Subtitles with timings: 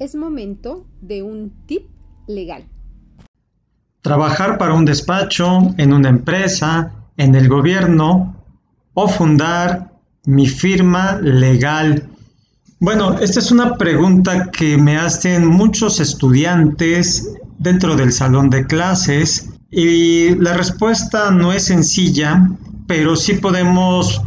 [0.00, 1.86] es momento de un tip
[2.26, 2.64] legal.
[4.00, 8.34] Trabajar para un despacho, en una empresa, en el gobierno
[8.94, 9.92] o fundar
[10.24, 12.08] mi firma legal.
[12.80, 19.50] Bueno, esta es una pregunta que me hacen muchos estudiantes dentro del salón de clases
[19.70, 22.48] y la respuesta no es sencilla,
[22.86, 24.22] pero sí podemos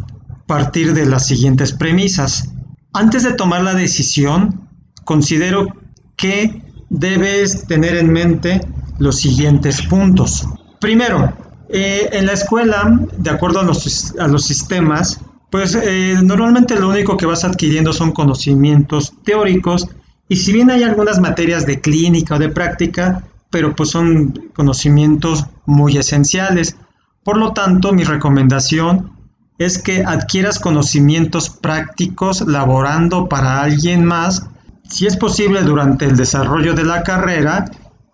[0.45, 2.53] partir de las siguientes premisas.
[2.93, 4.62] Antes de tomar la decisión,
[5.05, 5.67] considero
[6.15, 8.61] que debes tener en mente
[8.99, 10.47] los siguientes puntos.
[10.79, 11.33] Primero,
[11.69, 16.89] eh, en la escuela, de acuerdo a los, a los sistemas, pues eh, normalmente lo
[16.89, 19.87] único que vas adquiriendo son conocimientos teóricos
[20.27, 25.45] y si bien hay algunas materias de clínica o de práctica, pero pues son conocimientos
[25.65, 26.75] muy esenciales.
[27.23, 29.11] Por lo tanto, mi recomendación
[29.59, 34.47] es que adquieras conocimientos prácticos laborando para alguien más,
[34.87, 37.65] si es posible durante el desarrollo de la carrera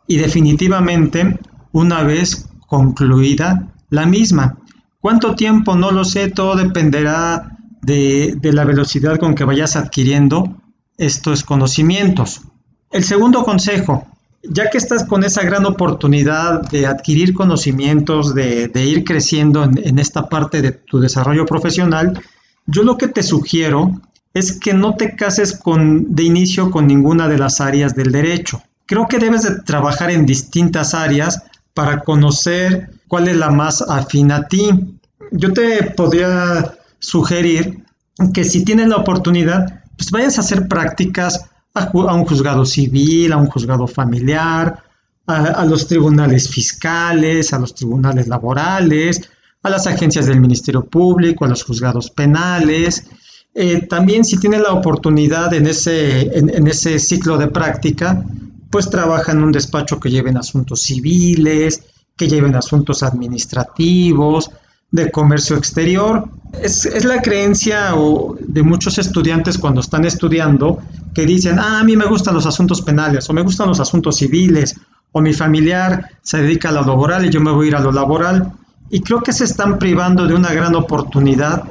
[0.08, 1.40] y definitivamente
[1.72, 4.58] una vez concluida la misma.
[5.00, 5.76] ¿Cuánto tiempo?
[5.76, 10.58] No lo sé, todo dependerá de, de la velocidad con que vayas adquiriendo
[10.98, 12.42] estos conocimientos.
[12.92, 14.08] El segundo consejo,
[14.44, 20.28] ya que estás con esa gran oportunidad de adquirir conocimientos, de, ir creciendo en, esta
[20.28, 22.20] parte de tu desarrollo profesional,
[22.66, 24.02] yo lo que te sugiero
[24.40, 28.62] es que no te cases de inicio con ninguna de las áreas del derecho.
[28.86, 34.32] Creo que debes de trabajar en distintas áreas para conocer cuál es la más afín
[34.32, 34.70] a ti.
[35.32, 37.84] Yo te podría sugerir
[38.34, 43.38] que si tienes la oportunidad, pues vayas a hacer prácticas a, un juzgado civil, a
[43.38, 44.84] un juzgado familiar,
[45.28, 49.30] a, los tribunales fiscales, a los tribunales laborales,
[49.62, 53.06] a las agencias del Ministerio Público, a los juzgados penales.
[53.54, 58.24] Eh, también si tiene la oportunidad en ese, en, ese ciclo de práctica,
[58.70, 61.84] pues trabaja en un despacho que lleven asuntos civiles,
[62.16, 64.52] que lleven asuntos administrativos,
[64.92, 66.30] de comercio exterior.
[66.62, 67.94] Es, la creencia
[68.40, 70.80] de muchos estudiantes cuando están estudiando
[71.14, 74.18] que dicen, ah, a mí me gustan los asuntos penales o me gustan los asuntos
[74.18, 74.76] civiles
[75.12, 77.80] o mi familiar se dedica a lo laboral y yo me voy a ir a
[77.80, 78.52] lo laboral.
[78.92, 81.64] Y creo que se están privando de una gran oportunidad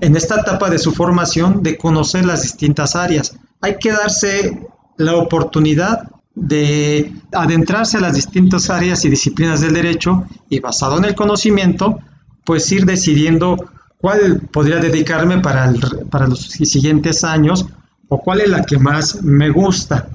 [0.00, 3.36] en esta etapa de su formación de conocer las distintas áreas.
[3.60, 10.24] Hay que darse la oportunidad de adentrarse a las distintas áreas y disciplinas del derecho
[10.50, 11.98] y basado en el conocimiento,
[12.44, 13.56] pues ir decidiendo
[13.98, 15.72] cuál podría dedicarme para,
[16.10, 17.66] para los siguientes años
[18.08, 20.08] o cuál es la que más me gusta.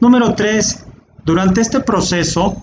[0.00, 0.84] Número 3.
[1.24, 2.60] Durante este proceso,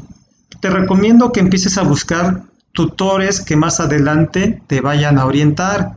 [0.59, 5.96] te recomiendo que empieces a buscar tutores que más adelante te vayan a orientar.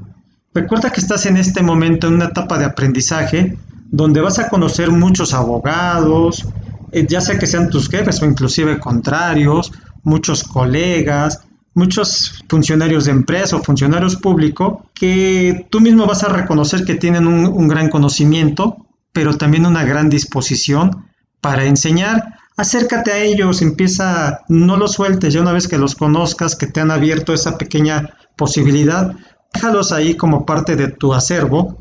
[0.54, 3.56] Recuerda que estás en este momento en una etapa de aprendizaje
[3.90, 6.46] donde vas a conocer muchos abogados,
[6.92, 9.72] eh, ya sea que sean tus jefes o inclusive contrarios,
[10.02, 11.40] muchos colegas,
[11.74, 17.26] muchos funcionarios de empresa o funcionarios públicos que tú mismo vas a reconocer que tienen
[17.26, 21.06] un, gran conocimiento, pero también una gran disposición
[21.40, 22.34] para enseñar.
[22.56, 26.80] Acércate a ellos, empieza, no los sueltes, ya una vez que los conozcas, que te
[26.80, 29.14] han abierto esa pequeña posibilidad,
[29.52, 31.78] déjalos ahí como parte de tu acervo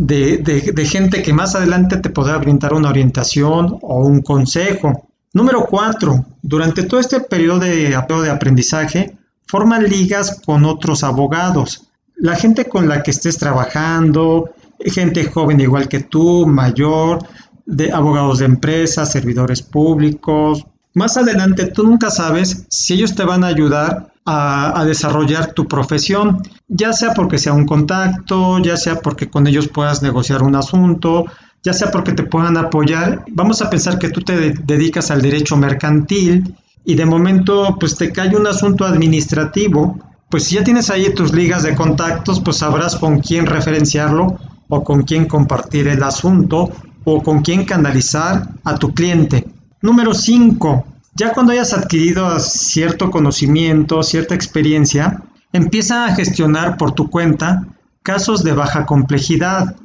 [0.00, 5.08] de, gente que más adelante te podrá brindar una orientación o un consejo.
[5.32, 9.16] Número cuatro, durante todo este periodo de, de aprendizaje,
[9.46, 11.88] forma ligas con otros abogados.
[12.16, 14.50] La gente con la que estés trabajando,
[14.84, 17.18] gente joven igual que tú, mayor,
[17.66, 20.66] de abogados de empresas, servidores públicos.
[20.94, 26.42] Más adelante tú nunca sabes si ellos te van a ayudar a, desarrollar tu profesión,
[26.68, 31.26] ya sea porque sea un contacto, ya sea porque con ellos puedas negociar un asunto,
[31.62, 33.24] ya sea porque te puedan apoyar.
[33.32, 36.54] Vamos a pensar que tú te dedicas al derecho mercantil
[36.84, 39.98] y de momento pues te cae un asunto administrativo,
[40.28, 44.38] pues si ya tienes ahí tus ligas de contactos, pues sabrás con quién referenciarlo
[44.68, 46.70] o con quién compartir el asunto
[47.04, 49.46] o con quién canalizar a tu cliente.
[49.82, 50.84] Número 5.
[51.20, 55.20] Ya cuando hayas adquirido cierto conocimiento, cierta experiencia,
[55.52, 57.66] empieza a gestionar por tu cuenta
[58.02, 59.76] casos de baja complejidad.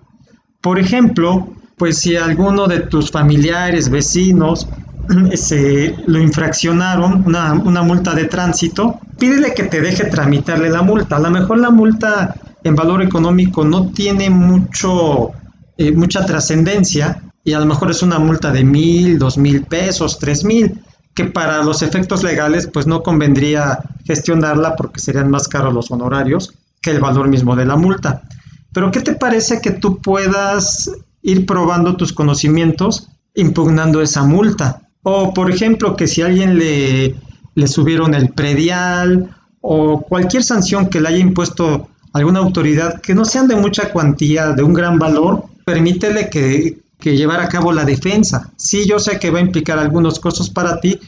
[0.62, 4.70] Por ejemplo, pues si alguno de tus familiares, vecinos
[5.34, 11.18] se lo infraccionaron, una, multa de tránsito, pídele que te deje tramitarle la multa.
[11.18, 12.34] A lo mejor la multa
[12.64, 15.32] en valor económico no tiene mucho,
[15.78, 20.18] eh, mucha trascendencia y a lo mejor es una multa de mil, dos mil pesos,
[20.18, 20.80] tres mil,
[21.16, 26.54] que para los efectos legales pues no convendría gestionarla porque serían más caros los honorarios
[26.82, 28.22] que el valor mismo de la multa.
[28.74, 30.92] Pero ¿qué te parece que tú puedas
[31.26, 34.82] ir probando tus conocimientos impugnando esa multa.
[35.04, 37.16] O, por ejemplo, que si alguien le,
[37.56, 43.26] le subieron el predial o cualquier sanción que le haya impuesto alguna autoridad que no
[43.26, 47.86] sean de mucha cuantía, de un gran valor, permítele que, que llevar a cabo la
[47.86, 48.52] defensa.
[48.56, 51.00] Sí, yo sé que va a implicar algunos costos para ti,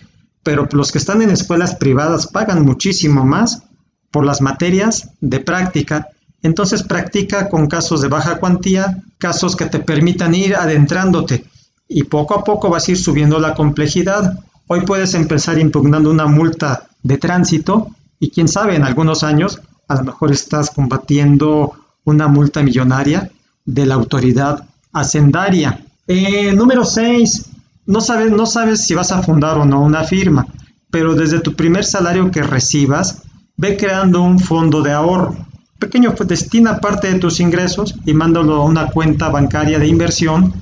[0.44, 3.63] pero los que están en escuelas privadas pagan muchísimo más
[4.12, 6.07] por las materias de práctica.
[6.42, 11.45] Entonces practica con casos de baja cuantía, casos que te permitan ir adentrándote
[11.88, 14.40] y poco a poco vas a ir subiendo la complejidad.
[14.68, 19.95] Hoy puedes empezar impugnando una multa de tránsito y quién sabe, en algunos años a
[19.95, 21.74] lo mejor estás combatiendo
[22.04, 23.31] una multa millonaria
[23.66, 24.66] de la autoridad
[25.00, 25.84] hacendaria.
[26.08, 27.50] Eh, número 6.
[27.86, 30.46] No sabes, no sabes si vas a fundar o no una firma,
[30.92, 33.24] pero desde tu primer salario que recibas,
[33.56, 35.36] ve creando un fondo de ahorro.
[35.80, 40.54] Pequeño, pues, destina parte de tus ingresos y mándalo a una cuenta bancaria de inversión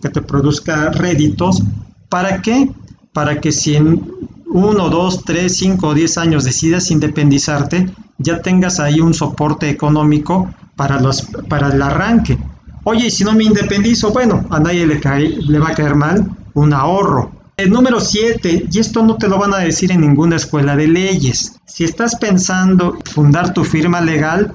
[0.00, 1.62] que te produzca réditos.
[2.08, 2.70] ¿Para qué?
[3.12, 4.02] Para que si en
[4.46, 10.52] uno, dos, tres, cinco o diez años decidas independizarte, ya tengas ahí un soporte económico
[10.76, 12.38] para, los, para el arranque.
[12.84, 16.72] Oye, si no me independizo, bueno, a nadie le, le va a caer mal un
[16.72, 17.30] ahorro.
[17.56, 20.88] El número 7, y esto no te lo van a decir en ninguna escuela de
[20.88, 21.60] leyes.
[21.64, 24.52] Si estás pensando fundar tu firma legal,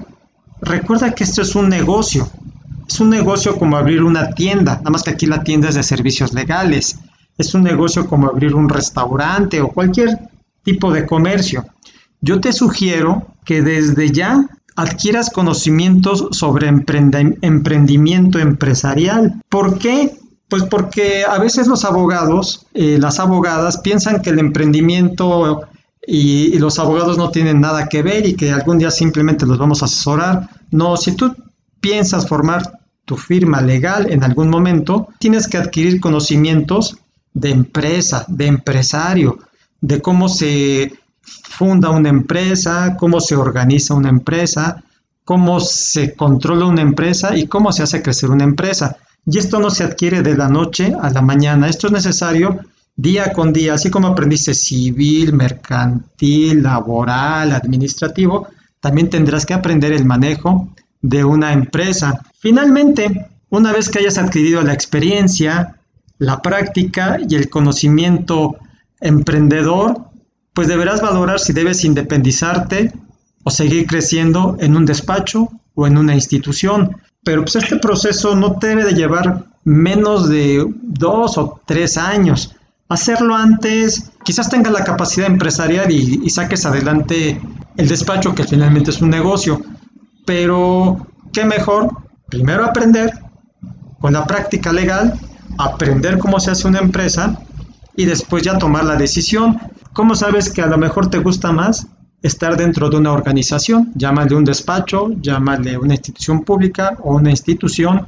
[0.60, 2.28] recuerda que esto es un negocio.
[2.86, 5.82] Es un negocio como abrir una tienda, nada más que aquí la tienda es de
[5.82, 6.98] servicios legales.
[7.38, 10.18] Es un negocio como abrir un restaurante o cualquier
[10.64, 11.64] tipo de comercio.
[12.20, 14.44] Yo te sugiero que desde ya
[14.78, 19.42] adquieras conocimientos sobre emprendimiento empresarial.
[19.48, 20.16] ¿Por qué?
[20.48, 25.62] Pues porque a veces los abogados, eh, las abogadas piensan que el emprendimiento
[26.06, 29.58] y, y, los abogados no tienen nada que ver y que algún día simplemente los
[29.58, 30.48] vamos a asesorar.
[30.70, 31.34] No, si tú
[31.80, 32.62] piensas formar
[33.04, 36.98] tu firma legal en algún momento, tienes que adquirir conocimientos
[37.34, 39.40] de empresa, de empresario,
[39.80, 40.92] de cómo se
[41.48, 44.82] funda una empresa, cómo se organiza una empresa,
[45.24, 48.96] cómo se controla una empresa y cómo se hace crecer una empresa.
[49.26, 52.60] Y esto no se adquiere de la noche a la mañana, esto es necesario
[52.98, 58.48] día con día, así como aprendiste civil, mercantil, laboral, administrativo,
[58.80, 60.68] también tendrás que aprender el manejo
[61.00, 62.20] de una empresa.
[62.40, 65.76] Finalmente, una vez que hayas adquirido la experiencia,
[66.18, 68.56] la práctica y el conocimiento
[69.00, 70.07] emprendedor,
[70.58, 72.92] pues deberás valorar si debes independizarte
[73.44, 76.96] o seguir creciendo en un despacho o en una institución.
[77.22, 82.56] Pero pues este proceso no debe de llevar menos de dos o tres años.
[82.88, 87.40] Hacerlo antes, quizás tengas la capacidad empresarial y, y saques adelante
[87.76, 89.62] el despacho, que finalmente es un negocio.
[90.26, 91.88] Pero, ¿qué mejor?
[92.26, 93.12] Primero aprender
[94.00, 95.14] con la práctica legal,
[95.56, 97.40] aprender cómo se hace una empresa
[97.94, 99.60] y después ya tomar la decisión.
[99.98, 101.88] ¿Cómo sabes que a lo mejor te gusta más
[102.22, 103.90] estar dentro de una organización?
[103.96, 108.06] Llámale un despacho, llámale una institución pública o una institución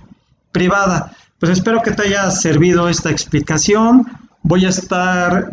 [0.52, 1.10] privada.
[1.40, 4.06] Pues espero que te haya servido esta explicación.
[4.44, 5.50] Voy a estar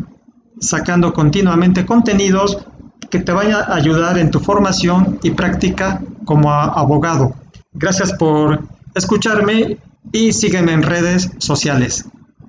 [0.59, 2.67] sacando continuamente contenidos
[3.09, 7.33] que te vaya a ayudar en tu formación y práctica como abogado.
[7.73, 8.61] Gracias por
[8.93, 9.79] escucharme
[10.11, 12.05] y sígueme en redes sociales.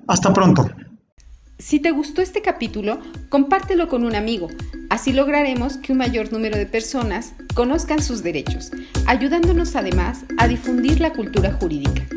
[0.07, 0.69] Hasta pronto.
[1.59, 4.47] Si te gustó este capítulo, compártelo con un amigo.
[4.89, 8.71] Así lograremos que un mayor número de personas conozcan sus derechos,
[9.05, 12.07] ayudándonos además a difundir la cultura jurídica.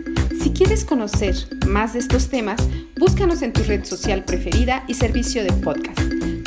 [0.41, 1.35] Si quieres conocer
[1.67, 2.61] más de estos temas,
[2.97, 6.01] búscanos en tu red social preferida y servicio de podcast.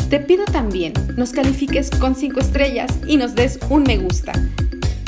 [0.10, 4.32] Te pido también nos califiques con 5 estrellas y nos des un me gusta.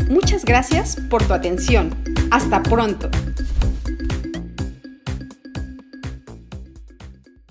[0.10, 1.96] Muchas gracias por tu atención.
[2.32, 3.10] Hasta pronto.